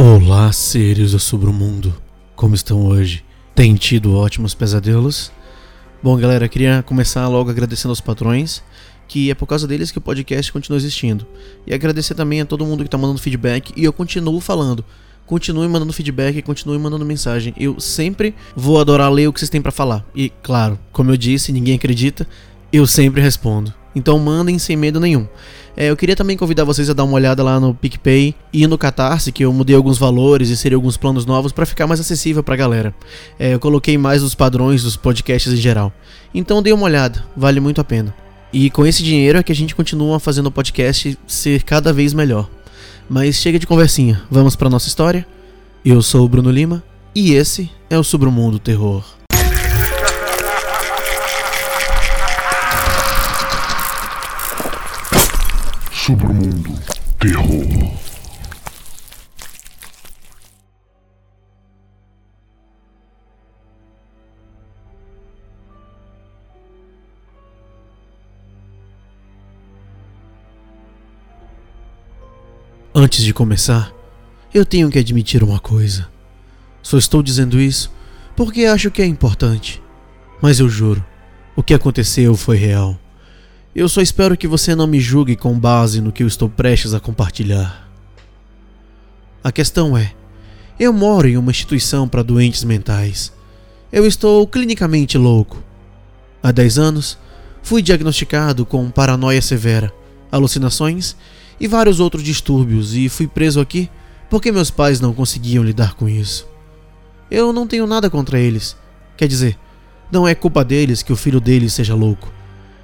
Olá, 0.00 0.52
seres 0.52 1.10
do 1.10 1.18
submundo. 1.18 1.92
Como 2.36 2.54
estão 2.54 2.86
hoje? 2.86 3.24
Tem 3.52 3.74
tido 3.74 4.14
ótimos 4.14 4.54
pesadelos? 4.54 5.32
Bom, 6.00 6.16
galera, 6.16 6.48
queria 6.48 6.84
começar 6.84 7.26
logo 7.26 7.50
agradecendo 7.50 7.90
aos 7.90 8.00
patrões, 8.00 8.62
que 9.08 9.28
é 9.28 9.34
por 9.34 9.48
causa 9.48 9.66
deles 9.66 9.90
que 9.90 9.98
o 9.98 10.00
podcast 10.00 10.52
continua 10.52 10.76
existindo. 10.76 11.26
E 11.66 11.74
agradecer 11.74 12.14
também 12.14 12.40
a 12.40 12.46
todo 12.46 12.64
mundo 12.64 12.84
que 12.84 12.86
está 12.86 12.96
mandando 12.96 13.18
feedback, 13.18 13.72
e 13.76 13.82
eu 13.82 13.92
continuo 13.92 14.38
falando. 14.38 14.84
Continue 15.26 15.66
mandando 15.66 15.92
feedback, 15.92 16.42
continue 16.42 16.78
mandando 16.78 17.04
mensagem. 17.04 17.52
Eu 17.58 17.80
sempre 17.80 18.36
vou 18.54 18.80
adorar 18.80 19.10
ler 19.10 19.26
o 19.26 19.32
que 19.32 19.40
vocês 19.40 19.50
têm 19.50 19.60
para 19.60 19.72
falar. 19.72 20.06
E, 20.14 20.30
claro, 20.44 20.78
como 20.92 21.10
eu 21.10 21.16
disse, 21.16 21.50
ninguém 21.50 21.74
acredita, 21.74 22.24
eu 22.72 22.86
sempre 22.86 23.20
respondo. 23.20 23.74
Então 23.94 24.18
mandem 24.18 24.58
sem 24.58 24.76
medo 24.76 25.00
nenhum. 25.00 25.26
É, 25.76 25.90
eu 25.90 25.96
queria 25.96 26.16
também 26.16 26.36
convidar 26.36 26.64
vocês 26.64 26.90
a 26.90 26.92
dar 26.92 27.04
uma 27.04 27.14
olhada 27.14 27.42
lá 27.42 27.60
no 27.60 27.72
PicPay 27.72 28.34
e 28.52 28.66
no 28.66 28.76
Catarse, 28.76 29.30
que 29.30 29.44
eu 29.44 29.52
mudei 29.52 29.76
alguns 29.76 29.96
valores 29.96 30.48
e 30.48 30.56
seria 30.56 30.76
alguns 30.76 30.96
planos 30.96 31.24
novos 31.24 31.52
para 31.52 31.64
ficar 31.64 31.86
mais 31.86 32.00
acessível 32.00 32.42
pra 32.42 32.56
galera. 32.56 32.92
É, 33.38 33.54
eu 33.54 33.60
coloquei 33.60 33.96
mais 33.96 34.22
os 34.22 34.34
padrões 34.34 34.82
dos 34.82 34.96
podcasts 34.96 35.52
em 35.52 35.56
geral. 35.56 35.92
Então 36.34 36.62
dê 36.62 36.72
uma 36.72 36.84
olhada, 36.84 37.24
vale 37.36 37.60
muito 37.60 37.80
a 37.80 37.84
pena. 37.84 38.14
E 38.52 38.70
com 38.70 38.86
esse 38.86 39.02
dinheiro 39.02 39.38
é 39.38 39.42
que 39.42 39.52
a 39.52 39.54
gente 39.54 39.74
continua 39.74 40.18
fazendo 40.18 40.46
o 40.46 40.50
podcast 40.50 41.18
ser 41.26 41.62
cada 41.62 41.92
vez 41.92 42.12
melhor. 42.12 42.48
Mas 43.08 43.36
chega 43.36 43.58
de 43.58 43.66
conversinha, 43.66 44.22
vamos 44.30 44.56
para 44.56 44.68
nossa 44.68 44.88
história? 44.88 45.26
Eu 45.84 46.02
sou 46.02 46.24
o 46.24 46.28
Bruno 46.28 46.50
Lima 46.50 46.82
e 47.14 47.32
esse 47.32 47.70
é 47.88 47.98
o 47.98 48.02
Submundo 48.02 48.58
Terror. 48.58 49.17
Submundo 56.08 56.72
Terror. 57.18 57.92
Antes 72.94 73.22
de 73.22 73.34
começar, 73.34 73.92
eu 74.54 74.64
tenho 74.64 74.90
que 74.90 74.98
admitir 74.98 75.42
uma 75.42 75.60
coisa. 75.60 76.08
Só 76.80 76.96
estou 76.96 77.22
dizendo 77.22 77.60
isso 77.60 77.92
porque 78.34 78.64
acho 78.64 78.90
que 78.90 79.02
é 79.02 79.06
importante. 79.06 79.82
Mas 80.40 80.58
eu 80.58 80.70
juro, 80.70 81.04
o 81.54 81.62
que 81.62 81.74
aconteceu 81.74 82.34
foi 82.34 82.56
real. 82.56 82.98
Eu 83.74 83.88
só 83.88 84.00
espero 84.00 84.36
que 84.36 84.48
você 84.48 84.74
não 84.74 84.86
me 84.86 85.00
julgue 85.00 85.36
com 85.36 85.58
base 85.58 86.00
no 86.00 86.10
que 86.10 86.22
eu 86.22 86.26
estou 86.26 86.48
prestes 86.48 86.94
a 86.94 87.00
compartilhar. 87.00 87.88
A 89.44 89.52
questão 89.52 89.96
é: 89.96 90.12
eu 90.78 90.92
moro 90.92 91.28
em 91.28 91.36
uma 91.36 91.50
instituição 91.50 92.08
para 92.08 92.22
doentes 92.22 92.64
mentais. 92.64 93.32
Eu 93.92 94.06
estou 94.06 94.46
clinicamente 94.46 95.18
louco. 95.18 95.62
Há 96.42 96.52
10 96.52 96.78
anos, 96.78 97.18
fui 97.62 97.82
diagnosticado 97.82 98.64
com 98.64 98.90
paranoia 98.90 99.42
severa, 99.42 99.92
alucinações 100.30 101.16
e 101.60 101.66
vários 101.66 102.00
outros 102.00 102.22
distúrbios 102.22 102.94
e 102.94 103.08
fui 103.08 103.26
preso 103.26 103.60
aqui 103.60 103.90
porque 104.30 104.52
meus 104.52 104.70
pais 104.70 105.00
não 105.00 105.12
conseguiam 105.12 105.64
lidar 105.64 105.94
com 105.94 106.08
isso. 106.08 106.46
Eu 107.30 107.52
não 107.52 107.66
tenho 107.66 107.86
nada 107.86 108.08
contra 108.08 108.38
eles. 108.38 108.76
Quer 109.16 109.26
dizer, 109.26 109.58
não 110.12 110.28
é 110.28 110.34
culpa 110.34 110.64
deles 110.64 111.02
que 111.02 111.12
o 111.12 111.16
filho 111.16 111.40
deles 111.40 111.72
seja 111.72 111.94
louco. 111.94 112.32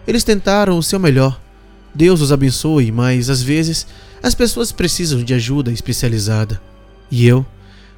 Eles 0.06 0.24
tentaram 0.24 0.76
o 0.76 0.82
seu 0.82 0.98
melhor. 0.98 1.40
Deus 1.94 2.20
os 2.20 2.32
abençoe, 2.32 2.90
mas 2.90 3.30
às 3.30 3.42
vezes 3.42 3.86
as 4.22 4.34
pessoas 4.34 4.72
precisam 4.72 5.22
de 5.22 5.32
ajuda 5.32 5.70
especializada. 5.70 6.60
E 7.10 7.26
eu, 7.26 7.46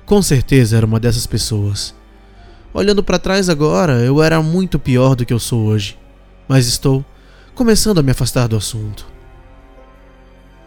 com 0.05 0.21
certeza, 0.21 0.77
era 0.77 0.87
uma 0.87 1.01
dessas 1.01 1.27
pessoas. 1.27 1.95
Olhando 2.73 3.03
para 3.03 3.19
trás 3.19 3.49
agora, 3.49 4.05
eu 4.05 4.23
era 4.23 4.43
muito 4.43 4.79
pior 4.79 5.15
do 5.15 5.25
que 5.25 5.33
eu 5.33 5.39
sou 5.39 5.65
hoje, 5.65 5.97
mas 6.47 6.67
estou 6.67 7.05
começando 7.55 7.99
a 7.99 8.03
me 8.03 8.11
afastar 8.11 8.47
do 8.49 8.57
assunto. 8.57 9.07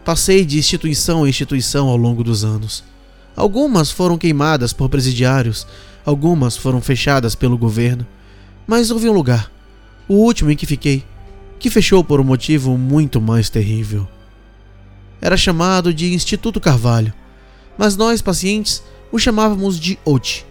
Passei 0.04 0.44
de 0.44 0.58
instituição 0.58 1.26
em 1.26 1.30
instituição 1.30 1.88
ao 1.88 1.96
longo 1.96 2.24
dos 2.24 2.44
anos. 2.44 2.84
Algumas 3.36 3.92
foram 3.92 4.18
queimadas 4.18 4.74
por 4.74 4.90
presidiários, 4.90 5.68
algumas 6.04 6.58
foram 6.58 6.82
fechadas 6.82 7.36
pelo 7.36 7.58
governo, 7.58 8.08
mas 8.66 8.90
houve 8.90 9.08
um 9.08 9.14
lugar, 9.14 9.52
o 10.08 10.16
último 10.16 10.50
em 10.50 10.56
que 10.56 10.66
fiquei, 10.66 11.06
que 11.60 11.70
fechou 11.70 12.04
por 12.04 12.22
um 12.22 12.24
motivo 12.24 12.78
muito 12.78 13.20
mais 13.20 13.50
terrível. 13.50 14.08
Era 15.22 15.36
chamado 15.36 15.94
de 15.94 16.14
Instituto 16.14 16.62
Carvalho, 16.62 17.14
mas 17.78 17.98
nós, 17.98 18.22
pacientes, 18.22 18.82
o 19.12 19.20
chamávamos 19.20 19.78
de 19.78 20.00
OT. 20.06 20.46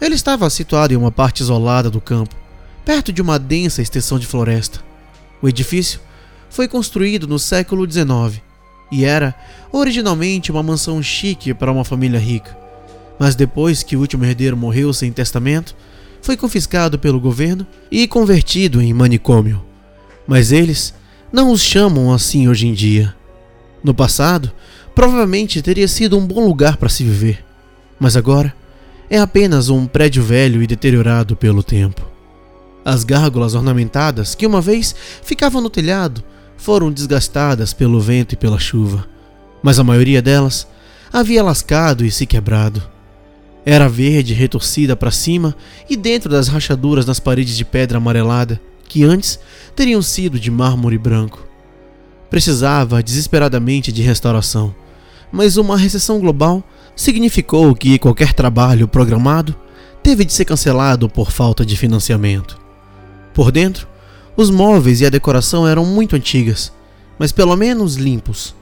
Ele 0.00 0.16
estava 0.16 0.50
situado 0.50 0.92
em 0.92 0.96
uma 0.96 1.12
parte 1.12 1.40
isolada 1.40 1.88
do 1.88 2.00
campo, 2.00 2.34
perto 2.84 3.12
de 3.12 3.22
uma 3.22 3.38
densa 3.38 3.80
extensão 3.80 4.18
de 4.18 4.26
floresta. 4.26 4.80
O 5.40 5.48
edifício 5.48 6.00
foi 6.50 6.66
construído 6.66 7.28
no 7.28 7.38
século 7.38 7.88
XIX 7.90 8.42
e 8.90 9.04
era 9.04 9.34
originalmente 9.72 10.50
uma 10.50 10.62
mansão 10.62 11.00
chique 11.00 11.54
para 11.54 11.72
uma 11.72 11.84
família 11.84 12.18
rica. 12.18 12.56
Mas 13.18 13.36
depois 13.36 13.84
que 13.84 13.96
o 13.96 14.00
último 14.00 14.24
herdeiro 14.24 14.56
morreu 14.56 14.92
sem 14.92 15.12
testamento, 15.12 15.76
foi 16.20 16.36
confiscado 16.36 16.98
pelo 16.98 17.20
governo 17.20 17.64
e 17.90 18.08
convertido 18.08 18.82
em 18.82 18.92
manicômio 18.92 19.73
mas 20.26 20.52
eles 20.52 20.94
não 21.32 21.50
os 21.50 21.60
chamam 21.60 22.12
assim 22.12 22.48
hoje 22.48 22.66
em 22.66 22.72
dia. 22.72 23.14
No 23.82 23.92
passado, 23.92 24.52
provavelmente 24.94 25.60
teria 25.60 25.88
sido 25.88 26.16
um 26.16 26.26
bom 26.26 26.46
lugar 26.46 26.76
para 26.76 26.88
se 26.88 27.04
viver, 27.04 27.44
mas 27.98 28.16
agora 28.16 28.54
é 29.10 29.18
apenas 29.18 29.68
um 29.68 29.86
prédio 29.86 30.22
velho 30.22 30.62
e 30.62 30.66
deteriorado 30.66 31.36
pelo 31.36 31.62
tempo. 31.62 32.06
As 32.84 33.04
gárgulas 33.04 33.54
ornamentadas 33.54 34.34
que 34.34 34.46
uma 34.46 34.60
vez 34.60 34.94
ficavam 35.22 35.60
no 35.60 35.70
telhado 35.70 36.22
foram 36.56 36.92
desgastadas 36.92 37.72
pelo 37.72 38.00
vento 38.00 38.32
e 38.32 38.36
pela 38.36 38.58
chuva, 38.58 39.06
mas 39.62 39.78
a 39.78 39.84
maioria 39.84 40.22
delas 40.22 40.66
havia 41.12 41.42
lascado 41.42 42.04
e 42.04 42.10
se 42.10 42.26
quebrado. 42.26 42.82
Era 43.66 43.88
verde 43.88 44.34
retorcida 44.34 44.94
para 44.94 45.10
cima 45.10 45.54
e 45.88 45.96
dentro 45.96 46.30
das 46.30 46.48
rachaduras 46.48 47.06
nas 47.06 47.18
paredes 47.18 47.56
de 47.56 47.64
pedra 47.64 47.98
amarelada 47.98 48.60
que 48.88 49.04
antes 49.04 49.38
teriam 49.74 50.00
sido 50.02 50.38
de 50.38 50.50
mármore 50.50 50.98
branco. 50.98 51.46
Precisava 52.30 53.02
desesperadamente 53.02 53.92
de 53.92 54.02
restauração, 54.02 54.74
mas 55.32 55.56
uma 55.56 55.76
recessão 55.76 56.20
global 56.20 56.62
significou 56.96 57.74
que 57.74 57.98
qualquer 57.98 58.32
trabalho 58.32 58.86
programado 58.86 59.54
teve 60.02 60.24
de 60.24 60.32
ser 60.32 60.44
cancelado 60.44 61.08
por 61.08 61.30
falta 61.30 61.64
de 61.64 61.76
financiamento. 61.76 62.58
Por 63.32 63.50
dentro, 63.50 63.88
os 64.36 64.50
móveis 64.50 65.00
e 65.00 65.06
a 65.06 65.10
decoração 65.10 65.66
eram 65.66 65.84
muito 65.84 66.14
antigas, 66.16 66.72
mas 67.18 67.32
pelo 67.32 67.56
menos 67.56 67.96
limpos. 67.96 68.54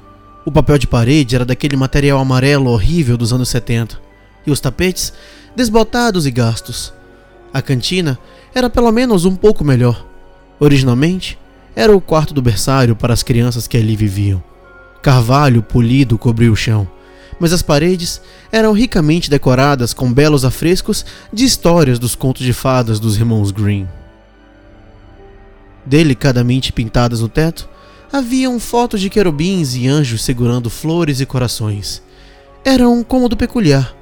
O 0.44 0.52
papel 0.52 0.78
de 0.78 0.86
parede 0.86 1.34
era 1.34 1.44
daquele 1.44 1.76
material 1.76 2.18
amarelo 2.18 2.70
horrível 2.70 3.16
dos 3.16 3.32
anos 3.32 3.48
70, 3.48 4.00
e 4.46 4.50
os 4.50 4.60
tapetes 4.60 5.12
desbotados 5.54 6.26
e 6.26 6.30
gastos. 6.30 6.92
A 7.52 7.60
cantina 7.60 8.18
era 8.54 8.68
pelo 8.68 8.90
menos 8.90 9.24
um 9.24 9.36
pouco 9.36 9.64
melhor, 9.64 10.06
Originalmente, 10.62 11.36
era 11.74 11.92
o 11.92 12.00
quarto 12.00 12.32
do 12.32 12.40
berçário 12.40 12.94
para 12.94 13.12
as 13.12 13.24
crianças 13.24 13.66
que 13.66 13.76
ali 13.76 13.96
viviam. 13.96 14.40
Carvalho 15.02 15.60
polido 15.60 16.16
cobriu 16.16 16.52
o 16.52 16.56
chão, 16.56 16.88
mas 17.40 17.52
as 17.52 17.62
paredes 17.62 18.22
eram 18.52 18.70
ricamente 18.70 19.28
decoradas 19.28 19.92
com 19.92 20.12
belos 20.12 20.44
afrescos 20.44 21.04
de 21.32 21.44
histórias 21.44 21.98
dos 21.98 22.14
contos 22.14 22.46
de 22.46 22.52
fadas 22.52 23.00
dos 23.00 23.16
irmãos 23.16 23.50
Green. 23.50 23.88
Delicadamente 25.84 26.72
pintadas 26.72 27.22
no 27.22 27.28
teto, 27.28 27.68
haviam 28.12 28.60
fotos 28.60 29.00
de 29.00 29.10
querubins 29.10 29.74
e 29.74 29.88
anjos 29.88 30.22
segurando 30.22 30.70
flores 30.70 31.20
e 31.20 31.26
corações. 31.26 32.00
Era 32.64 32.88
um 32.88 33.02
cômodo 33.02 33.36
peculiar, 33.36 33.96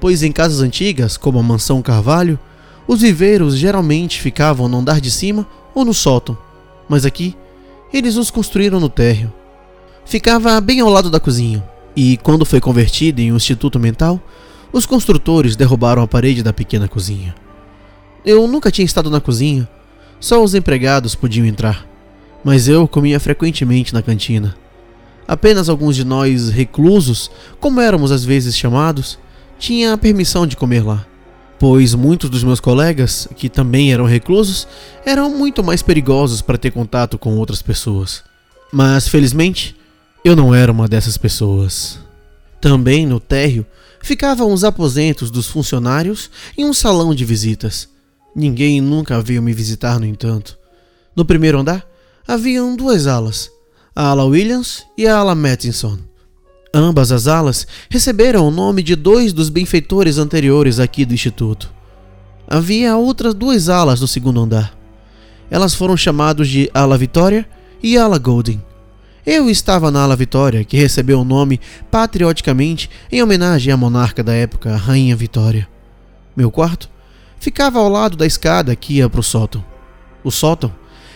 pois 0.00 0.22
em 0.22 0.32
casas 0.32 0.62
antigas, 0.62 1.18
como 1.18 1.38
a 1.38 1.42
mansão 1.42 1.82
Carvalho, 1.82 2.38
os 2.88 3.02
viveiros 3.02 3.58
geralmente 3.58 4.18
ficavam 4.18 4.66
no 4.66 4.78
andar 4.78 4.98
de 4.98 5.10
cima 5.10 5.46
ou 5.76 5.84
no 5.84 5.92
sótão, 5.92 6.36
mas 6.88 7.04
aqui 7.04 7.36
eles 7.92 8.16
os 8.16 8.30
construíram 8.30 8.80
no 8.80 8.88
térreo. 8.88 9.30
Ficava 10.06 10.58
bem 10.58 10.80
ao 10.80 10.88
lado 10.88 11.10
da 11.10 11.20
cozinha, 11.20 11.62
e 11.94 12.16
quando 12.16 12.46
foi 12.46 12.62
convertido 12.62 13.20
em 13.20 13.30
um 13.30 13.36
instituto 13.36 13.78
mental, 13.78 14.18
os 14.72 14.86
construtores 14.86 15.54
derrubaram 15.54 16.02
a 16.02 16.08
parede 16.08 16.42
da 16.42 16.52
pequena 16.52 16.88
cozinha. 16.88 17.34
Eu 18.24 18.48
nunca 18.48 18.70
tinha 18.70 18.86
estado 18.86 19.10
na 19.10 19.20
cozinha, 19.20 19.68
só 20.18 20.42
os 20.42 20.54
empregados 20.54 21.14
podiam 21.14 21.46
entrar, 21.46 21.86
mas 22.42 22.68
eu 22.68 22.88
comia 22.88 23.20
frequentemente 23.20 23.92
na 23.92 24.00
cantina. 24.00 24.56
Apenas 25.28 25.68
alguns 25.68 25.94
de 25.94 26.04
nós 26.04 26.48
reclusos, 26.48 27.30
como 27.60 27.82
éramos 27.82 28.10
às 28.10 28.24
vezes 28.24 28.56
chamados, 28.56 29.18
tinha 29.58 29.98
permissão 29.98 30.46
de 30.46 30.56
comer 30.56 30.82
lá 30.82 31.04
pois 31.58 31.94
muitos 31.94 32.28
dos 32.28 32.44
meus 32.44 32.60
colegas, 32.60 33.28
que 33.36 33.48
também 33.48 33.92
eram 33.92 34.04
reclusos, 34.04 34.66
eram 35.04 35.30
muito 35.30 35.62
mais 35.64 35.82
perigosos 35.82 36.42
para 36.42 36.58
ter 36.58 36.70
contato 36.70 37.18
com 37.18 37.36
outras 37.36 37.62
pessoas. 37.62 38.22
Mas 38.72 39.08
felizmente, 39.08 39.76
eu 40.24 40.34
não 40.36 40.54
era 40.54 40.70
uma 40.70 40.88
dessas 40.88 41.16
pessoas. 41.16 41.98
Também 42.60 43.06
no 43.06 43.20
térreo 43.20 43.64
ficavam 44.02 44.52
os 44.52 44.64
aposentos 44.64 45.30
dos 45.30 45.46
funcionários 45.46 46.30
e 46.56 46.64
um 46.64 46.72
salão 46.72 47.14
de 47.14 47.24
visitas. 47.24 47.88
Ninguém 48.34 48.80
nunca 48.80 49.20
veio 49.20 49.42
me 49.42 49.52
visitar, 49.52 49.98
no 49.98 50.06
entanto. 50.06 50.58
No 51.14 51.24
primeiro 51.24 51.58
andar 51.58 51.86
haviam 52.28 52.74
duas 52.74 53.06
alas, 53.06 53.50
a 53.94 54.08
ala 54.08 54.24
Williams 54.24 54.84
e 54.98 55.06
a 55.06 55.16
ala 55.16 55.34
Mattinson. 55.34 55.98
Ambas 56.72 57.12
as 57.12 57.26
alas 57.26 57.66
receberam 57.88 58.46
o 58.46 58.50
nome 58.50 58.82
de 58.82 58.94
dois 58.94 59.32
dos 59.32 59.48
benfeitores 59.48 60.18
anteriores 60.18 60.78
aqui 60.78 61.04
do 61.04 61.14
Instituto. 61.14 61.72
Havia 62.48 62.96
outras 62.96 63.34
duas 63.34 63.68
alas 63.68 64.00
no 64.00 64.06
segundo 64.06 64.40
andar. 64.40 64.76
Elas 65.50 65.74
foram 65.74 65.96
chamadas 65.96 66.48
de 66.48 66.70
Ala 66.74 66.98
Vitória 66.98 67.48
e 67.82 67.96
Ala 67.96 68.18
Golden. 68.18 68.62
Eu 69.24 69.50
estava 69.50 69.90
na 69.90 70.02
Ala 70.02 70.14
Vitória, 70.14 70.64
que 70.64 70.76
recebeu 70.76 71.20
o 71.20 71.24
nome 71.24 71.60
patrioticamente 71.90 72.88
em 73.10 73.22
homenagem 73.22 73.72
à 73.72 73.76
monarca 73.76 74.22
da 74.22 74.32
época, 74.32 74.72
a 74.72 74.76
Rainha 74.76 75.16
Vitória. 75.16 75.68
Meu 76.36 76.50
quarto 76.50 76.88
ficava 77.40 77.78
ao 77.78 77.88
lado 77.88 78.16
da 78.16 78.26
escada 78.26 78.76
que 78.76 78.94
ia 78.94 79.08
para 79.08 79.20
o 79.20 79.24
sótão. 79.24 79.64
O 80.22 80.30
sótão 80.30 80.72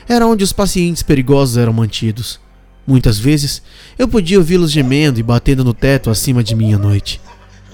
era 0.08 0.26
onde 0.26 0.43
os 0.43 0.52
pacientes 0.52 1.02
perigosos 1.05 1.56
eram 1.56 1.73
mantidos. 1.73 2.41
Muitas 2.86 3.18
vezes 3.18 3.62
eu 3.98 4.08
podia 4.08 4.38
ouvi-los 4.38 4.72
gemendo 4.72 5.20
e 5.20 5.22
batendo 5.22 5.64
no 5.64 5.74
teto 5.74 6.10
acima 6.10 6.42
de 6.42 6.54
mim 6.54 6.72
à 6.74 6.78
noite. 6.78 7.20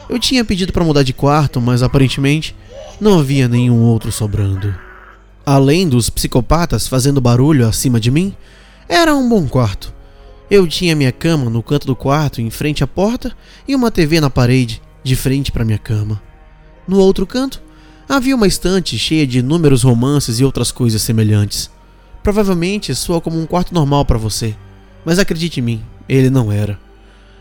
Eu 0.09 0.19
tinha 0.19 0.45
pedido 0.45 0.73
para 0.73 0.85
mudar 0.85 1.03
de 1.03 1.13
quarto, 1.13 1.61
mas 1.61 1.83
aparentemente 1.83 2.55
não 3.01 3.19
havia 3.19 3.49
nenhum 3.49 3.83
outro 3.83 4.13
sobrando. 4.13 4.75
Além 5.45 5.89
dos 5.89 6.11
psicopatas 6.11 6.89
fazendo 6.89 7.21
barulho 7.21 7.67
acima 7.67 8.01
de 8.01 8.11
mim, 8.11 8.35
era 8.89 9.15
um 9.15 9.29
bom 9.29 9.47
quarto. 9.49 9.95
Eu 10.51 10.67
tinha 10.67 10.95
minha 10.95 11.11
cama 11.11 11.51
no 11.51 11.63
canto 11.63 11.87
do 11.87 11.97
quarto, 11.97 12.41
em 12.41 12.51
frente 12.51 12.85
à 12.85 12.87
porta, 12.87 13.33
e 13.67 13.75
uma 13.75 13.91
TV 13.91 14.21
na 14.21 14.31
parede, 14.31 14.81
de 15.03 15.17
frente 15.17 15.51
para 15.51 15.65
minha 15.65 15.79
cama. 15.79 16.23
No 16.87 16.99
outro 16.99 17.27
canto, 17.27 17.61
havia 18.09 18.37
uma 18.37 18.47
estante 18.47 18.97
cheia 18.97 19.27
de 19.27 19.41
inúmeros 19.41 19.83
romances 19.83 20.39
e 20.39 20.45
outras 20.45 20.71
coisas 20.71 21.03
semelhantes. 21.03 21.69
Provavelmente 22.23 22.95
soa 22.95 23.21
como 23.21 23.41
um 23.41 23.47
quarto 23.47 23.75
normal 23.75 24.05
para 24.05 24.19
você, 24.19 24.55
mas 25.07 25.19
acredite 25.19 25.61
em 25.61 25.63
mim, 25.63 25.85
ele 26.07 26.29
não 26.29 26.53
era. 26.53 26.79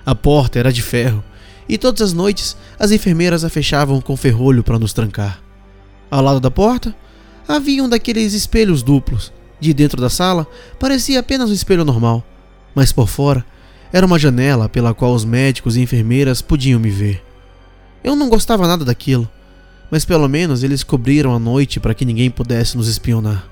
A 0.06 0.16
porta 0.16 0.58
era 0.58 0.72
de 0.72 0.82
ferro, 0.82 1.22
e 1.68 1.78
todas 1.78 2.02
as 2.02 2.14
noites 2.14 2.56
as 2.80 2.94
enfermeiras 2.94 3.44
a 3.44 3.50
fechavam 3.50 4.00
com 4.00 4.16
ferrolho 4.16 4.64
para 4.64 4.80
nos 4.80 4.94
trancar. 4.94 5.42
Ao 6.10 6.22
lado 6.22 6.40
da 6.40 6.50
porta, 6.50 6.96
havia 7.46 7.84
um 7.84 7.90
daqueles 7.90 8.34
espelhos 8.34 8.82
duplos. 8.82 9.34
De 9.60 9.74
dentro 9.74 10.00
da 10.02 10.10
sala, 10.10 10.48
parecia 10.80 11.20
apenas 11.20 11.50
um 11.50 11.54
espelho 11.54 11.84
normal 11.84 12.24
mas 12.76 12.92
por 12.92 13.08
fora 13.08 13.44
era 13.94 14.06
uma 14.06 14.20
janela 14.20 14.68
pela 14.68 14.94
qual 14.94 15.14
os 15.14 15.24
médicos 15.24 15.78
e 15.78 15.82
enfermeiras 15.82 16.42
podiam 16.42 16.80
me 16.80 16.90
ver. 16.90 17.24
Eu 18.04 18.16
não 18.16 18.28
gostava 18.28 18.68
nada 18.68 18.84
daquilo, 18.84 19.28
mas 19.90 20.04
pelo 20.04 20.28
menos 20.28 20.62
eles 20.62 20.84
cobriram 20.84 21.34
a 21.34 21.40
noite 21.40 21.80
para 21.80 21.94
que 21.94 22.04
ninguém 22.04 22.30
pudesse 22.30 22.76
nos 22.76 22.90
espionar. 22.90 23.48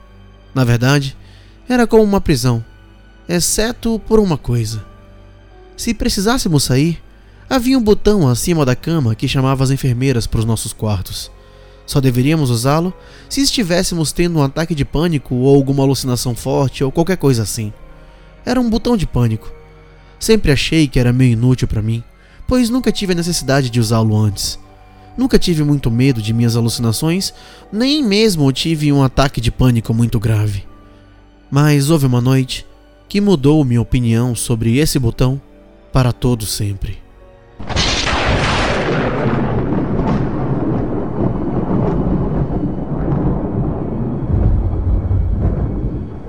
Na 0.53 0.65
verdade, 0.65 1.15
era 1.69 1.87
como 1.87 2.03
uma 2.03 2.19
prisão, 2.19 2.63
exceto 3.35 3.99
por 4.07 4.19
uma 4.19 4.37
coisa. 4.37 4.85
Se 5.75 5.93
precisássemos 5.93 6.63
sair, 6.63 7.01
havia 7.49 7.77
um 7.77 7.81
botão 7.81 8.27
acima 8.27 8.65
da 8.65 8.75
cama 8.75 9.15
que 9.15 9.27
chamava 9.27 9.63
as 9.63 9.71
enfermeiras 9.71 10.27
para 10.27 10.39
os 10.39 10.45
nossos 10.45 10.73
quartos. 10.73 11.31
Só 11.85 11.99
deveríamos 11.99 12.49
usá-lo 12.49 12.93
se 13.27 13.41
estivéssemos 13.41 14.11
tendo 14.11 14.39
um 14.39 14.43
ataque 14.43 14.73
de 14.73 14.85
pânico 14.85 15.35
ou 15.35 15.55
alguma 15.55 15.83
alucinação 15.83 16.35
forte 16.35 16.83
ou 16.83 16.91
qualquer 16.91 17.17
coisa 17.17 17.43
assim. 17.43 17.73
Era 18.45 18.61
um 18.61 18.69
botão 18.69 18.95
de 18.95 19.07
pânico. 19.07 19.51
Sempre 20.19 20.51
achei 20.51 20.87
que 20.87 20.99
era 20.99 21.11
meio 21.11 21.33
inútil 21.33 21.67
para 21.67 21.81
mim, 21.81 22.03
pois 22.47 22.69
nunca 22.69 22.91
tive 22.91 23.13
a 23.13 23.15
necessidade 23.15 23.69
de 23.69 23.79
usá-lo 23.79 24.15
antes. 24.15 24.59
Nunca 25.17 25.37
tive 25.37 25.63
muito 25.63 25.91
medo 25.91 26.21
de 26.21 26.33
minhas 26.33 26.55
alucinações, 26.55 27.33
nem 27.71 28.03
mesmo 28.03 28.51
tive 28.51 28.91
um 28.91 29.03
ataque 29.03 29.41
de 29.41 29.51
pânico 29.51 29.93
muito 29.93 30.19
grave. 30.19 30.63
Mas 31.51 31.89
houve 31.89 32.05
uma 32.05 32.21
noite 32.21 32.65
que 33.13 33.21
mudou 33.21 33.63
minha 33.63 33.79
opinião 33.79 34.33
sobre 34.33 34.79
esse 34.79 34.97
botão 34.97 35.39
para 35.91 36.11
todo 36.11 36.47
sempre. 36.47 36.97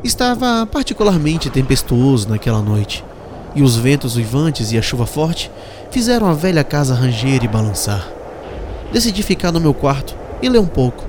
Estava 0.04 0.66
particularmente 0.66 1.48
tempestuoso 1.48 2.28
naquela 2.28 2.60
noite, 2.60 3.02
e 3.54 3.62
os 3.62 3.76
ventos 3.76 4.16
uivantes 4.16 4.70
e 4.70 4.76
a 4.76 4.82
chuva 4.82 5.06
forte 5.06 5.50
fizeram 5.90 6.26
a 6.26 6.34
velha 6.34 6.62
casa 6.62 6.94
ranger 6.94 7.42
e 7.42 7.48
balançar. 7.48 8.06
Decidi 8.92 9.22
ficar 9.22 9.50
no 9.50 9.58
meu 9.58 9.72
quarto 9.72 10.14
e 10.42 10.50
ler 10.50 10.58
um 10.58 10.66
pouco. 10.66 11.02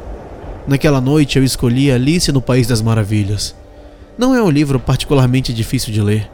Naquela 0.65 1.01
noite 1.01 1.37
eu 1.37 1.43
escolhi 1.43 1.91
Alice 1.91 2.31
no 2.31 2.41
País 2.41 2.65
das 2.65 2.81
Maravilhas. 2.81 3.53
Não 4.17 4.33
é 4.33 4.41
um 4.41 4.49
livro 4.49 4.79
particularmente 4.79 5.53
difícil 5.53 5.91
de 5.91 6.01
ler, 6.01 6.31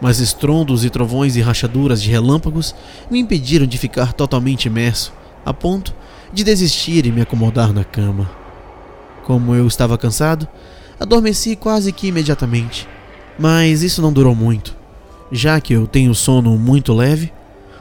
mas 0.00 0.18
estrondos 0.18 0.82
e 0.82 0.88
trovões 0.88 1.36
e 1.36 1.42
rachaduras 1.42 2.00
de 2.00 2.10
relâmpagos 2.10 2.74
me 3.10 3.18
impediram 3.18 3.66
de 3.66 3.76
ficar 3.76 4.14
totalmente 4.14 4.64
imerso, 4.64 5.12
a 5.44 5.52
ponto 5.52 5.94
de 6.32 6.42
desistir 6.42 7.04
e 7.04 7.12
me 7.12 7.20
acomodar 7.20 7.72
na 7.72 7.84
cama. 7.84 8.30
Como 9.24 9.54
eu 9.54 9.66
estava 9.66 9.98
cansado, 9.98 10.48
adormeci 10.98 11.54
quase 11.54 11.92
que 11.92 12.06
imediatamente. 12.06 12.88
Mas 13.38 13.82
isso 13.82 14.00
não 14.00 14.12
durou 14.12 14.34
muito. 14.34 14.74
Já 15.30 15.60
que 15.60 15.74
eu 15.74 15.86
tenho 15.86 16.14
sono 16.14 16.56
muito 16.56 16.94
leve, 16.94 17.30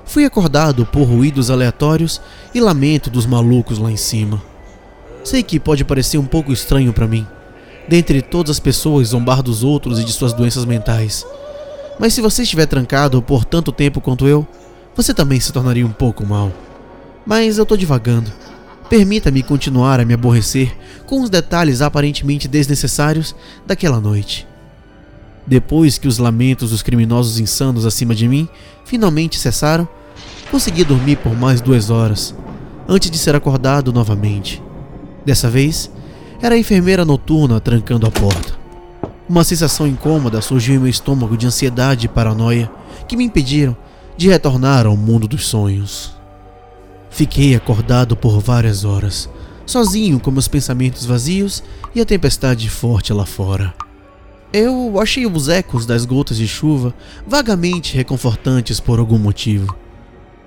fui 0.04 0.26
acordado 0.26 0.86
por 0.86 1.04
ruídos 1.04 1.50
aleatórios 1.50 2.22
e 2.54 2.60
lamento 2.60 3.10
dos 3.10 3.26
malucos 3.26 3.80
lá 3.80 3.90
em 3.90 3.98
cima. 3.98 4.42
Sei 5.24 5.42
que 5.42 5.58
pode 5.58 5.86
parecer 5.86 6.18
um 6.18 6.26
pouco 6.26 6.52
estranho 6.52 6.92
para 6.92 7.08
mim, 7.08 7.26
dentre 7.88 8.22
todas 8.22 8.52
as 8.52 8.60
pessoas 8.60 9.10
zombar 9.10 9.42
dos 9.42 9.64
outros 9.64 10.00
e 10.00 10.04
de 10.04 10.12
suas 10.12 10.34
doenças 10.34 10.66
mentais. 10.66 11.26
Mas 12.00 12.14
se 12.14 12.22
você 12.22 12.44
estiver 12.44 12.66
trancado 12.66 13.22
por 13.22 13.46
tanto 13.46 13.72
tempo 13.72 14.02
quanto 14.02 14.28
eu, 14.28 14.48
você 14.96 15.14
também 15.14 15.40
se 15.40 15.54
tornaria 15.54 15.86
um 15.86 15.92
pouco 15.92 16.26
mal. 16.26 16.52
Mas 17.26 17.58
eu 17.58 17.66
tô 17.66 17.76
divagando. 17.76 18.32
Permita-me 18.90 19.44
continuar 19.44 20.00
a 20.00 20.06
me 20.06 20.14
aborrecer 20.14 20.76
com 21.06 21.22
os 21.22 21.30
detalhes 21.30 21.82
aparentemente 21.82 22.48
desnecessários 22.48 23.36
daquela 23.66 24.00
noite. 24.00 24.48
Depois 25.46 25.98
que 25.98 26.08
os 26.08 26.18
lamentos 26.18 26.72
dos 26.72 26.82
criminosos 26.82 27.40
insanos 27.40 27.86
acima 27.86 28.14
de 28.14 28.28
mim 28.28 28.48
finalmente 28.86 29.40
cessaram, 29.40 29.88
consegui 30.50 30.84
dormir 30.84 31.18
por 31.18 31.36
mais 31.36 31.62
duas 31.62 31.90
horas, 31.90 32.34
antes 32.88 33.12
de 33.12 33.18
ser 33.18 33.36
acordado 33.36 33.92
novamente. 33.92 34.62
Dessa 35.26 35.50
vez, 35.50 35.92
era 36.42 36.56
a 36.56 36.58
enfermeira 36.58 37.04
noturna 37.04 37.60
trancando 37.60 38.06
a 38.06 38.12
porta. 38.12 38.58
Uma 39.28 39.44
sensação 39.44 39.86
incômoda 39.88 40.42
surgiu 40.42 40.76
em 40.76 40.80
meu 40.80 40.88
estômago 40.88 41.36
de 41.36 41.48
ansiedade 41.48 42.06
e 42.06 42.10
paranoia 42.10 42.72
que 43.08 43.18
me 43.18 43.26
impediram 43.26 43.76
de 44.16 44.30
retornar 44.30 44.86
ao 44.86 44.96
mundo 44.96 45.28
dos 45.28 45.46
sonhos. 45.46 46.16
Fiquei 47.10 47.56
acordado 47.56 48.16
por 48.16 48.40
várias 48.40 48.86
horas, 48.86 49.30
sozinho 49.66 50.20
com 50.20 50.32
meus 50.32 50.48
pensamentos 50.48 51.06
vazios 51.06 51.64
e 51.94 52.00
a 52.00 52.06
tempestade 52.06 52.70
forte 52.70 53.12
lá 53.12 53.26
fora. 53.26 53.74
Eu 54.54 55.00
achei 55.02 55.26
os 55.26 55.50
ecos 55.50 55.86
das 55.86 56.06
gotas 56.06 56.38
de 56.38 56.48
chuva 56.48 56.94
vagamente 57.28 57.96
reconfortantes 57.96 58.80
por 58.80 58.98
algum 58.98 59.18
motivo. 59.18 59.76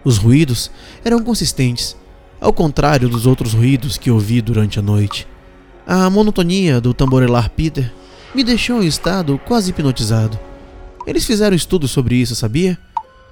Os 0.03 0.17
ruídos 0.17 0.71
eram 1.05 1.23
consistentes, 1.23 1.95
ao 2.41 2.53
contrário 2.53 3.09
dos 3.09 3.27
outros 3.27 3.53
ruídos 3.53 3.99
que 3.99 4.11
ouvi 4.11 4.41
durante 4.41 4.79
a 4.79 4.83
noite. 4.83 5.29
A 5.93 6.09
monotonia 6.09 6.81
do 6.81 6.95
tamborelar 6.95 7.51
Peter 7.51 7.93
me 8.33 8.45
deixou 8.45 8.81
em 8.81 8.87
estado 8.87 9.41
quase 9.45 9.71
hipnotizado. 9.71 10.39
Eles 11.05 11.27
fizeram 11.27 11.57
estudos 11.57 11.91
sobre 11.91 12.15
isso, 12.15 12.37
sabia? 12.37 12.79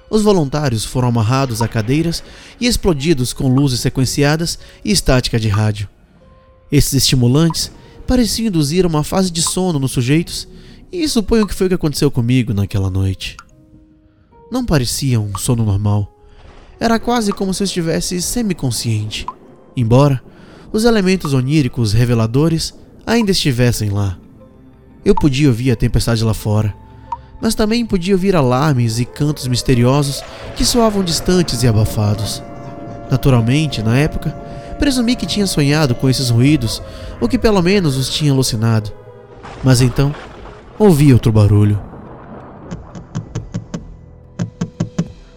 Os 0.09 0.23
voluntários 0.23 0.83
foram 0.83 1.07
amarrados 1.07 1.61
a 1.61 1.69
cadeiras 1.69 2.21
e 2.59 2.67
explodidos 2.67 3.31
com 3.31 3.47
luzes 3.47 3.79
sequenciadas 3.79 4.59
e 4.83 4.91
estática 4.91 5.39
de 5.39 5.47
rádio. 5.47 5.87
Esses 6.69 6.91
estimulantes 6.91 7.71
pareciam 8.05 8.47
induzir 8.47 8.85
uma 8.85 9.05
fase 9.05 9.31
de 9.31 9.41
sono 9.41 9.79
nos 9.79 9.93
sujeitos, 9.93 10.45
e 10.91 11.07
suponho 11.07 11.47
que 11.47 11.55
foi 11.55 11.67
o 11.67 11.69
que 11.69 11.75
aconteceu 11.75 12.11
comigo 12.11 12.53
naquela 12.53 12.89
noite. 12.89 13.37
Não 14.51 14.65
parecia 14.65 15.17
um 15.17 15.37
sono 15.37 15.63
normal. 15.63 16.13
Era 16.77 16.99
quase 16.99 17.31
como 17.31 17.53
se 17.53 17.63
eu 17.63 17.65
estivesse 17.65 18.21
semiconsciente, 18.21 19.25
embora 19.77 20.21
os 20.71 20.85
elementos 20.85 21.33
oníricos 21.33 21.93
reveladores 21.93 22.73
ainda 23.05 23.31
estivessem 23.31 23.89
lá. 23.89 24.17
Eu 25.03 25.15
podia 25.15 25.47
ouvir 25.47 25.71
a 25.71 25.75
tempestade 25.75 26.23
lá 26.23 26.33
fora 26.33 26.73
mas 27.41 27.55
também 27.55 27.85
podia 27.85 28.13
ouvir 28.13 28.35
alarmes 28.35 28.99
e 28.99 29.05
cantos 29.05 29.47
misteriosos 29.47 30.21
que 30.55 30.65
soavam 30.65 31.03
distantes 31.03 31.63
e 31.63 31.67
abafados. 31.67 32.43
Naturalmente, 33.09 33.81
na 33.81 33.97
época, 33.97 34.31
presumi 34.77 35.15
que 35.15 35.25
tinha 35.25 35.47
sonhado 35.47 35.95
com 35.95 36.09
esses 36.09 36.29
ruídos, 36.29 36.81
ou 37.19 37.27
que 37.27 37.39
pelo 37.39 37.61
menos 37.61 37.97
os 37.97 38.09
tinha 38.09 38.31
alucinado. 38.31 38.91
Mas 39.63 39.81
então, 39.81 40.13
ouvi 40.77 41.13
outro 41.13 41.31
barulho. 41.31 41.81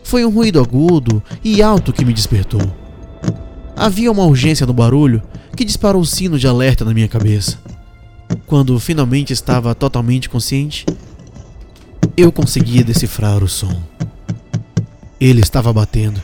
Foi 0.03 0.25
um 0.25 0.31
ruído 0.31 0.61
agudo 0.61 1.23
e 1.43 1.63
alto 1.63 1.93
que 1.93 2.05
me 2.05 2.13
despertou. 2.13 2.82
Havia 3.77 4.13
uma 4.13 4.25
urgência 4.25 4.67
no 4.67 4.73
barulho 4.73 5.23
que 5.57 5.65
disparou 5.65 6.03
o 6.03 6.07
sino 6.07 6.39
de 6.39 6.47
alerta 6.47 6.85
na 6.85 6.95
minha 6.95 7.09
cabeça. 7.09 7.59
Quando 8.47 8.79
finalmente 8.79 9.33
estava 9.33 9.75
totalmente 9.75 10.29
consciente, 10.29 10.87
eu 12.17 12.31
conseguia 12.31 12.85
decifrar 12.85 13.43
o 13.43 13.49
som. 13.49 13.83
Ele 15.21 15.41
estava 15.41 15.73
batendo. 15.73 16.21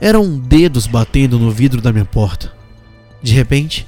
Eram 0.00 0.38
dedos 0.38 0.86
batendo 0.86 1.38
no 1.38 1.50
vidro 1.50 1.80
da 1.80 1.92
minha 1.92 2.04
porta. 2.04 2.52
De 3.22 3.34
repente, 3.34 3.86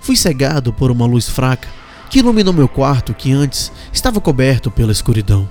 fui 0.00 0.16
cegado 0.16 0.72
por 0.72 0.90
uma 0.90 1.06
luz 1.06 1.28
fraca 1.28 1.68
que 2.10 2.18
iluminou 2.18 2.52
meu 2.52 2.68
quarto 2.68 3.14
que 3.14 3.32
antes 3.32 3.72
estava 3.92 4.20
coberto 4.20 4.70
pela 4.70 4.92
escuridão. 4.92 5.48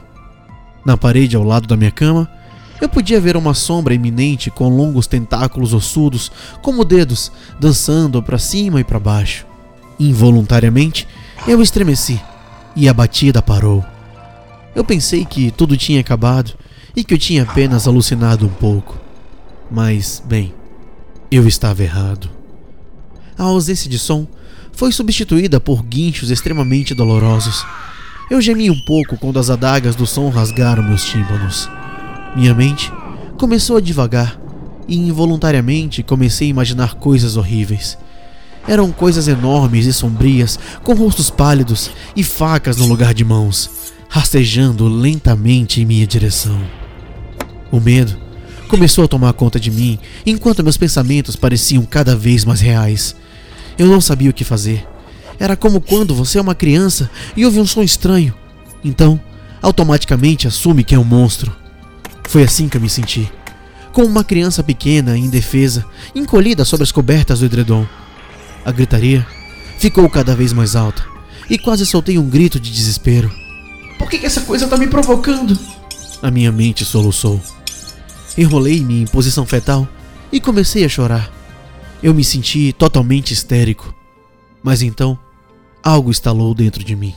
Na 0.86 0.96
parede 0.96 1.36
ao 1.36 1.44
lado 1.44 1.68
da 1.68 1.76
minha 1.76 1.92
cama, 1.92 2.30
eu 2.82 2.90
podia 2.90 3.22
ver 3.22 3.38
uma 3.38 3.54
sombra 3.54 3.94
iminente 3.94 4.52
com 4.52 4.68
longos 4.68 5.08
tentáculos 5.08 5.74
ossudos, 5.74 6.32
como 6.62 6.84
dedos, 6.84 7.32
dançando 7.60 8.22
para 8.22 8.38
cima 8.38 8.80
e 8.80 8.84
para 8.84 9.00
baixo. 9.00 9.46
Involuntariamente, 10.00 11.08
eu 11.48 11.62
estremeci 11.62 12.22
e 12.76 12.90
a 12.90 12.94
batida 12.94 13.42
parou. 13.42 13.84
Eu 14.76 14.84
pensei 14.84 15.24
que 15.24 15.52
tudo 15.52 15.78
tinha 15.78 16.02
acabado 16.02 16.54
e 16.96 17.04
que 17.04 17.14
eu 17.14 17.18
tinha 17.18 17.44
apenas 17.44 17.88
alucinado 17.88 18.46
um 18.46 18.50
pouco. 18.50 19.00
Mas, 19.72 20.22
bem, 20.26 20.54
eu 21.32 21.48
estava 21.48 21.82
errado. 21.82 22.30
A 23.38 23.44
ausência 23.44 23.90
de 23.90 23.98
som 23.98 24.28
foi 24.74 24.92
substituída 24.92 25.60
por 25.60 25.82
guinchos 25.82 26.30
extremamente 26.30 26.94
dolorosos. 26.94 27.66
Eu 28.30 28.42
gemi 28.42 28.70
um 28.70 28.86
pouco 28.86 29.18
quando 29.18 29.40
as 29.40 29.50
adagas 29.50 29.96
do 29.96 30.06
som 30.06 30.30
rasgaram 30.30 30.84
meus 30.84 31.06
tímpanos. 31.06 31.70
Minha 32.36 32.54
mente 32.54 32.92
começou 33.38 33.78
a 33.78 33.82
divagar 33.82 34.38
e 34.88 34.98
involuntariamente 34.98 36.04
comecei 36.04 36.48
a 36.48 36.50
imaginar 36.50 36.96
coisas 36.96 37.38
horríveis. 37.38 37.98
Eram 38.68 38.92
coisas 38.92 39.28
enormes 39.28 39.86
e 39.86 39.94
sombrias, 39.94 40.60
com 40.84 40.94
rostos 40.94 41.30
pálidos 41.30 41.92
e 42.16 42.24
facas 42.24 42.78
no 42.78 42.88
lugar 42.88 43.14
de 43.14 43.24
mãos, 43.24 43.94
rastejando 44.10 44.88
lentamente 44.88 45.82
em 45.82 45.86
minha 45.86 46.06
direção. 46.06 46.60
O 47.72 47.80
medo 47.80 48.18
começou 48.68 49.06
a 49.06 49.08
tomar 49.08 49.32
conta 49.34 49.60
de 49.60 49.72
mim 49.72 49.98
enquanto 50.26 50.64
meus 50.64 50.78
pensamentos 50.78 51.36
pareciam 51.36 51.84
cada 51.86 52.16
vez 52.16 52.44
mais 52.44 52.60
reais. 52.60 53.16
Eu 53.78 53.88
não 53.88 54.02
sabia 54.02 54.30
o 54.30 54.34
que 54.34 54.44
fazer. 54.44 54.86
Era 55.40 55.56
como 55.56 55.80
quando 55.80 56.14
você 56.14 56.38
é 56.38 56.42
uma 56.42 56.56
criança 56.56 57.10
e 57.36 57.46
ouve 57.46 57.60
um 57.60 57.66
som 57.66 57.84
estranho. 57.84 58.34
Então, 58.84 59.20
automaticamente 59.62 60.48
assume 60.48 60.84
que 60.84 60.96
é 60.96 61.00
um 61.00 61.04
monstro. 61.04 61.65
Foi 62.28 62.44
assim 62.44 62.68
que 62.68 62.78
eu 62.78 62.82
me 62.82 62.90
senti. 62.90 63.32
Como 63.92 64.08
uma 64.08 64.24
criança 64.24 64.62
pequena, 64.64 65.18
indefesa, 65.18 65.86
encolhida 66.14 66.66
sobre 66.66 66.84
as 66.84 66.92
cobertas 66.92 67.40
do 67.40 67.46
edredom. 67.46 67.86
A 68.66 68.72
gritaria 68.72 69.26
ficou 69.78 70.10
cada 70.10 70.36
vez 70.36 70.52
mais 70.52 70.76
alta 70.76 71.06
e 71.50 71.58
quase 71.58 71.86
soltei 71.86 72.18
um 72.18 72.28
grito 72.28 72.60
de 72.60 72.72
desespero. 72.72 73.32
Por 73.98 74.10
que, 74.10 74.18
que 74.18 74.26
essa 74.26 74.42
coisa 74.42 74.66
está 74.66 74.78
me 74.78 74.88
provocando? 74.88 75.58
A 76.22 76.30
minha 76.30 76.52
mente 76.52 76.84
soluçou. 76.84 77.40
Enrolei-me 78.38 79.02
em 79.02 79.08
posição 79.08 79.46
fetal 79.46 79.88
e 80.32 80.42
comecei 80.42 80.84
a 80.84 80.90
chorar. 80.90 81.32
Eu 82.04 82.14
me 82.14 82.24
senti 82.24 82.74
totalmente 82.74 83.32
histérico. 83.32 83.94
Mas 84.62 84.82
então, 84.82 85.18
algo 85.84 86.12
estalou 86.12 86.54
dentro 86.54 86.84
de 86.84 86.96
mim. 86.96 87.14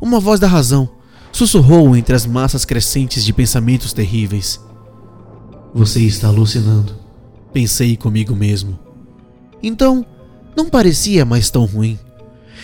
Uma 0.00 0.20
voz 0.20 0.38
da 0.38 0.46
razão 0.46 0.88
sussurrou 1.32 1.96
entre 1.96 2.14
as 2.14 2.26
massas 2.26 2.64
crescentes 2.64 3.24
de 3.24 3.32
pensamentos 3.32 3.92
terríveis. 3.92 4.60
Você 5.74 6.00
está 6.02 6.28
alucinando, 6.28 6.96
pensei 7.52 7.96
comigo 7.96 8.34
mesmo. 8.34 8.78
Então, 9.62 10.04
não 10.56 10.68
parecia 10.68 11.24
mais 11.24 11.50
tão 11.50 11.64
ruim. 11.64 11.98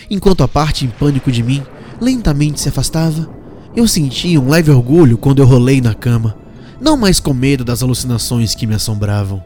Enquanto 0.09 0.43
a 0.43 0.47
parte 0.47 0.85
em 0.85 0.89
pânico 0.89 1.31
de 1.31 1.41
mim 1.41 1.63
lentamente 1.99 2.59
se 2.59 2.69
afastava, 2.69 3.29
eu 3.75 3.87
sentia 3.87 4.39
um 4.39 4.49
leve 4.49 4.71
orgulho 4.71 5.17
quando 5.17 5.41
eu 5.41 5.45
rolei 5.45 5.81
na 5.81 5.93
cama, 5.93 6.37
não 6.79 6.97
mais 6.97 7.19
com 7.19 7.33
medo 7.33 7.63
das 7.63 7.83
alucinações 7.83 8.55
que 8.55 8.67
me 8.67 8.75
assombravam. 8.75 9.43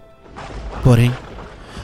Porém, 0.83 1.11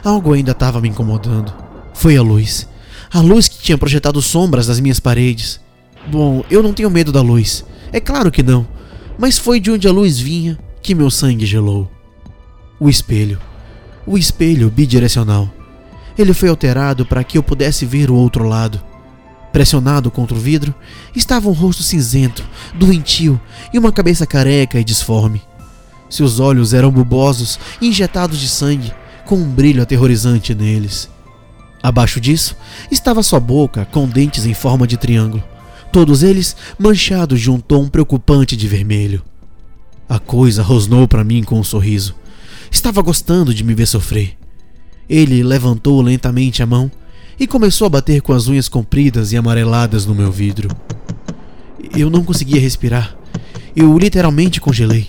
algo 0.04 0.34
ainda 0.34 0.52
estava 0.52 0.80
me 0.82 0.90
incomodando. 0.90 1.54
Foi 1.94 2.18
a 2.18 2.22
luz. 2.22 2.68
A 3.12 3.20
luz 3.22 3.48
que 3.48 3.60
tinha 3.60 3.78
projetado 3.78 4.22
sombras 4.22 4.68
nas 4.68 4.80
minhas 4.80 5.00
paredes. 5.00 5.60
Bom, 6.08 6.44
eu 6.52 6.62
não 6.62 6.74
tenho 6.74 6.90
medo 6.90 7.12
da 7.12 7.22
luz. 7.22 7.66
É 7.92 8.00
claro 8.00 8.32
que 8.32 8.44
não. 8.44 8.68
Mas 9.18 9.38
foi 9.38 9.60
de 9.60 9.72
onde 9.72 9.88
a 9.88 9.92
luz 9.92 10.20
vinha 10.20 10.58
que 10.82 10.94
meu 10.94 11.10
sangue 11.10 11.46
gelou. 11.46 11.90
O 12.80 12.90
espelho. 12.90 13.40
O 14.06 14.18
espelho 14.18 14.70
bidirecional. 14.70 15.50
Ele 16.18 16.34
foi 16.34 16.50
alterado 16.50 17.06
para 17.06 17.24
que 17.24 17.38
eu 17.38 17.44
pudesse 17.44 17.86
ver 17.86 18.12
o 18.12 18.16
outro 18.16 18.48
lado. 18.48 18.82
Pressionado 19.52 20.12
contra 20.12 20.36
o 20.36 20.40
vidro, 20.40 20.76
estava 21.16 21.50
um 21.50 21.54
rosto 21.54 21.82
cinzento, 21.82 22.44
doentio 22.76 23.40
e 23.74 23.80
uma 23.80 23.92
cabeça 23.92 24.28
careca 24.28 24.80
e 24.80 24.84
disforme. 24.84 25.42
Seus 26.10 26.40
olhos 26.40 26.74
eram 26.74 26.92
bubosos 26.92 27.58
e 27.82 27.88
injetados 27.88 28.40
de 28.40 28.48
sangue, 28.48 28.94
com 29.26 29.38
um 29.38 29.50
brilho 29.50 29.82
aterrorizante 29.82 30.54
neles. 30.54 31.10
Abaixo 31.82 32.20
disso 32.20 32.56
estava 32.92 33.24
sua 33.24 33.40
boca 33.40 33.86
com 33.92 34.08
dentes 34.08 34.46
em 34.46 34.54
forma 34.54 34.86
de 34.86 34.98
triângulo 34.98 35.44
todos 35.96 36.24
eles 36.24 36.58
manchados 36.78 37.40
de 37.40 37.50
um 37.50 37.58
tom 37.58 37.88
preocupante 37.88 38.58
de 38.58 38.68
vermelho. 38.68 39.24
A 40.10 40.20
coisa 40.20 40.62
rosnou 40.62 41.08
para 41.08 41.24
mim 41.24 41.42
com 41.42 41.58
um 41.58 41.64
sorriso. 41.64 42.14
Estava 42.70 43.02
gostando 43.02 43.54
de 43.54 43.64
me 43.64 43.74
ver 43.74 43.86
sofrer. 43.86 44.36
Ele 45.10 45.42
levantou 45.42 46.02
lentamente 46.02 46.62
a 46.62 46.66
mão 46.66 46.92
e 47.40 47.48
começou 47.48 47.88
a 47.88 47.90
bater 47.90 48.22
com 48.22 48.34
as 48.34 48.50
unhas 48.50 48.68
compridas 48.68 49.32
e 49.32 49.38
amareladas 49.38 50.06
no 50.06 50.14
meu 50.14 50.30
vidro. 50.34 50.68
Eu 51.96 52.10
não 52.10 52.26
conseguia 52.26 52.60
respirar. 52.60 53.16
Eu 53.74 53.98
literalmente 53.98 54.60
congelei. 54.60 55.08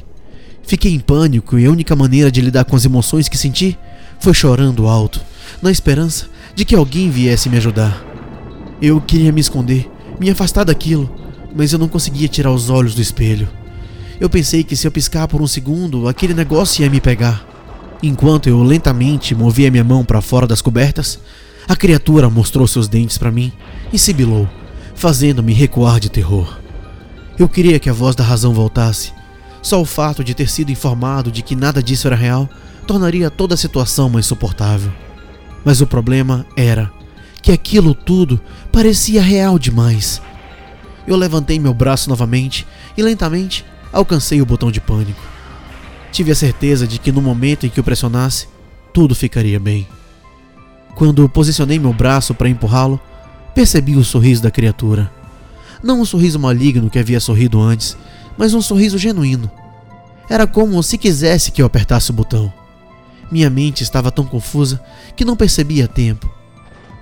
Fiquei 0.63 0.95
em 0.95 1.01
pânico 1.01 1.59
e 1.59 1.67
a 1.67 1.71
única 1.73 1.97
maneira 1.97 2.31
de 2.31 2.41
lidar 2.41 2.65
com 2.65 2.77
as 2.77 2.85
emoções 2.85 3.29
que 3.29 3.37
senti 3.37 3.77
foi 4.21 4.35
chorando 4.35 4.87
alto, 4.87 5.21
na 5.61 5.73
esperança 5.73 6.29
de 6.55 6.65
que 6.65 6.77
alguém 6.77 7.11
viesse 7.11 7.49
me 7.49 7.57
ajudar. 7.57 8.05
Eu 8.81 9.01
queria 9.01 9.33
me 9.33 9.41
esconder, 9.41 9.91
me 10.19 10.31
afastar 10.31 10.65
daquilo, 10.65 11.11
mas 11.55 11.73
eu 11.73 11.79
não 11.79 11.89
conseguia 11.89 12.29
tirar 12.29 12.53
os 12.53 12.71
olhos 12.71 12.95
do 12.95 13.03
espelho. 13.03 13.49
Eu 14.19 14.31
pensei 14.31 14.65
que 14.65 14.77
se 14.77 14.87
eu 14.87 14.91
piscar 14.91 15.29
por 15.29 15.43
um 15.43 15.47
segundo, 15.47 16.09
aquele 16.09 16.35
negócio 16.35 16.83
ia 16.83 16.91
me 16.91 17.01
pegar. 17.01 17.47
Enquanto 18.03 18.49
eu 18.49 18.63
lentamente 18.63 19.35
movia 19.35 19.71
minha 19.71 19.85
mão 19.85 20.05
para 20.05 20.21
fora 20.21 20.47
das 20.47 20.63
cobertas, 20.63 21.19
a 21.69 21.75
criatura 21.75 22.31
mostrou 22.31 22.67
seus 22.67 22.89
dentes 22.89 23.19
para 23.19 23.31
mim 23.31 23.53
e 23.93 23.99
sibilou, 23.99 24.49
fazendo-me 24.95 25.53
recuar 25.53 26.01
de 26.01 26.09
terror. 26.09 26.59
Eu 27.39 27.49
queria 27.49 27.79
que 27.79 27.91
a 27.91 27.93
voz 27.93 28.17
da 28.17 28.25
razão 28.25 28.55
voltasse. 28.55 29.13
Só 29.61 29.81
o 29.81 29.85
fato 29.85 30.23
de 30.23 30.35
ter 30.35 30.49
sido 30.49 30.71
informado 30.71 31.31
de 31.31 31.43
que 31.43 31.57
nada 31.57 31.83
disso 31.83 32.07
era 32.07 32.17
real 32.17 32.49
tornaria 32.87 33.31
toda 33.31 33.55
a 33.55 33.59
situação 33.59 34.09
mais 34.09 34.25
suportável. 34.25 34.93
Mas 35.65 35.81
o 35.81 35.87
problema 35.87 36.47
era 36.57 36.91
que 37.43 37.53
aquilo 37.53 37.95
tudo 37.95 38.41
parecia 38.77 39.23
real 39.23 39.59
demais. 39.59 40.21
Eu 41.07 41.17
levantei 41.17 41.59
meu 41.59 41.73
braço 41.73 42.11
novamente 42.11 42.67
e 42.95 43.03
lentamente 43.03 43.65
alcancei 43.91 44.43
o 44.43 44.45
botão 44.45 44.71
de 44.71 44.83
pânico. 44.83 45.23
Tive 46.13 46.31
a 46.31 46.35
certeza 46.35 46.87
de 46.87 46.99
que 46.99 47.11
no 47.11 47.23
momento 47.23 47.65
em 47.65 47.71
que 47.71 47.81
eu 47.81 47.85
pressionasse, 47.85 48.49
tudo 48.93 49.15
ficaria 49.15 49.59
bem. 49.59 49.89
Quando 50.95 51.27
posicionei 51.27 51.79
meu 51.79 51.95
braço 51.95 52.35
para 52.35 52.51
empurrá-lo, 52.51 53.01
percebi 53.55 53.97
o 53.97 54.05
sorriso 54.05 54.43
da 54.43 54.51
criatura. 54.51 55.11
Não 55.83 56.03
um 56.03 56.05
sorriso 56.05 56.39
maligno 56.39 56.91
que 56.91 56.99
havia 56.99 57.19
sorrido 57.19 57.59
antes, 57.59 57.97
mas 58.37 58.53
um 58.53 58.61
sorriso 58.61 58.99
genuíno. 58.99 59.51
Era 60.29 60.47
como 60.47 60.83
se 60.83 60.99
quisesse 60.99 61.51
que 61.51 61.63
eu 61.63 61.67
apertasse 61.67 62.11
o 62.11 62.15
botão. 62.15 62.53
Minha 63.33 63.49
mente 63.49 63.83
estava 63.83 64.13
tão 64.13 64.27
confusa 64.27 64.79
que 65.17 65.25
não 65.25 65.35
percebia 65.35 65.87
a 65.87 65.89
tempo. 65.89 66.31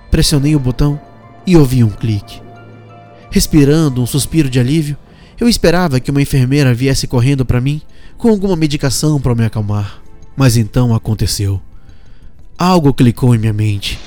Pressionei 0.09 0.55
o 0.55 0.59
botão 0.59 0.97
e 1.45 1.55
ouvi 1.57 1.83
um 1.83 1.89
clique. 1.89 2.41
Respirando 3.29 4.01
um 4.01 4.05
suspiro 4.05 4.49
de 4.49 4.59
alívio, 4.59 4.97
eu 5.39 5.49
esperava 5.49 5.99
que 5.99 6.11
uma 6.11 6.21
enfermeira 6.21 6.73
viesse 6.73 7.07
correndo 7.07 7.45
para 7.45 7.59
mim 7.59 7.81
com 8.17 8.29
alguma 8.29 8.55
medicação 8.55 9.19
para 9.19 9.35
me 9.35 9.45
acalmar. 9.45 10.01
Mas 10.35 10.57
então 10.57 10.93
aconteceu. 10.95 11.61
Algo 12.57 12.93
clicou 12.93 13.35
em 13.35 13.37
minha 13.37 13.53
mente. 13.53 13.99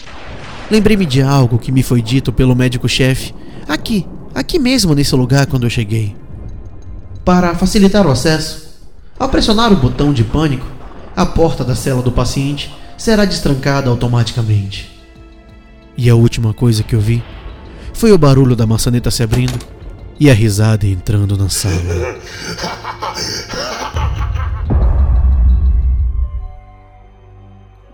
Lembrei-me 0.71 1.07
de 1.07 1.23
algo 1.23 1.59
que 1.59 1.73
me 1.73 1.83
foi 1.83 2.02
dito 2.02 2.33
pelo 2.33 2.54
médico-chefe 2.54 3.35
aqui, 3.66 4.07
aqui 4.35 4.59
mesmo 4.59 4.95
nesse 4.95 5.14
lugar 5.14 5.47
quando 5.47 5.64
eu 5.64 5.71
cheguei. 5.71 6.16
Para 7.25 7.54
facilitar 7.54 8.07
o 8.07 8.11
acesso, 8.11 8.68
ao 9.18 9.28
pressionar 9.28 9.73
o 9.73 9.76
botão 9.76 10.12
de 10.12 10.25
pânico, 10.25 10.66
a 11.14 11.26
porta 11.26 11.64
da 11.64 11.75
cela 11.75 12.00
do 12.00 12.12
paciente 12.12 12.73
será 12.97 13.25
destrancada 13.25 13.90
automaticamente. 13.90 14.98
E 16.00 16.09
a 16.09 16.14
última 16.14 16.55
coisa 16.55 16.85
que 16.85 16.95
eu 16.95 17.00
vi 17.00 17.21
foi 17.93 18.12
o 18.12 18.19
barulho 18.19 18.55
da 18.55 18.64
maçaneta 18.64 19.11
se 19.11 19.21
abrindo 19.21 19.59
e 20.21 20.31
a 20.31 20.33
risada 20.33 20.87
entrando 20.87 21.37
na 21.37 21.49
sala. 21.49 21.75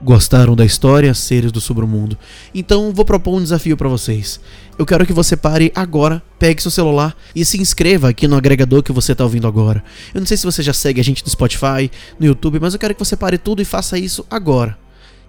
Gostaram 0.03 0.55
da 0.55 0.67
história, 0.67 1.15
seres 1.15 1.51
do 1.51 1.63
submundo? 1.63 2.19
Então 2.55 2.93
vou 2.93 3.07
propor 3.07 3.39
um 3.39 3.43
desafio 3.43 3.75
para 3.75 3.89
vocês. 3.89 4.39
Eu 4.79 4.85
quero 4.85 5.07
que 5.07 5.15
você 5.15 5.35
pare 5.35 5.73
agora, 5.75 6.23
pegue 6.39 6.61
seu 6.61 6.71
celular 6.71 7.17
e 7.35 7.43
se 7.43 7.59
inscreva 7.59 8.11
aqui 8.11 8.29
no 8.29 8.37
agregador 8.37 8.83
que 8.83 8.93
você 8.93 9.13
está 9.13 9.25
ouvindo 9.25 9.49
agora. 9.49 9.83
Eu 10.13 10.21
não 10.21 10.27
sei 10.27 10.37
se 10.37 10.45
você 10.45 10.63
já 10.63 10.75
segue 10.75 11.01
a 11.01 11.05
gente 11.05 11.25
no 11.25 11.31
Spotify, 11.31 11.91
no 12.21 12.27
YouTube, 12.27 12.61
mas 12.61 12.75
eu 12.75 12.79
quero 12.79 12.95
que 12.95 13.03
você 13.03 13.17
pare 13.17 13.39
tudo 13.39 13.63
e 13.63 13.65
faça 13.65 13.99
isso 13.99 14.27
agora. 14.31 14.77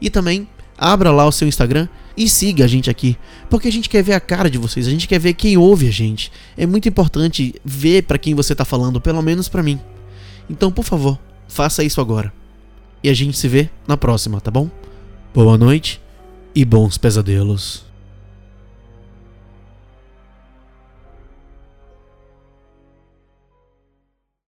E 0.01 0.09
também 0.09 0.45
abra 0.77 1.09
lá 1.09 1.25
o 1.25 1.31
seu 1.31 1.47
Instagram 1.47 1.87
e 2.17 2.29
siga 2.29 2.65
a 2.65 2.67
gente 2.67 2.89
aqui, 2.89 3.17
porque 3.49 3.67
a 3.67 3.71
gente 3.71 3.89
quer 3.89 4.03
ver 4.03 4.13
a 4.13 4.19
cara 4.19 4.49
de 4.49 4.57
vocês, 4.57 4.87
a 4.87 4.91
gente 4.91 5.07
quer 5.07 5.19
ver 5.19 5.33
quem 5.33 5.57
ouve 5.57 5.87
a 5.87 5.91
gente. 5.91 6.31
É 6.57 6.65
muito 6.65 6.87
importante 6.87 7.55
ver 7.63 8.03
para 8.03 8.17
quem 8.17 8.33
você 8.33 8.53
está 8.53 8.63
falando, 8.63 9.01
pelo 9.01 9.21
menos 9.21 9.49
para 9.49 9.63
mim. 9.63 9.79
Então, 10.49 10.71
por 10.71 10.85
favor, 10.85 11.19
faça 11.47 11.83
isso 11.83 11.99
agora. 11.99 12.31
E 13.03 13.09
a 13.09 13.13
gente 13.13 13.37
se 13.37 13.47
vê 13.47 13.69
na 13.87 13.97
próxima, 13.97 14.39
tá 14.39 14.49
bom? 14.49 14.69
Boa 15.33 15.57
noite 15.57 16.01
e 16.53 16.63
bons 16.63 16.97
pesadelos. 16.97 17.85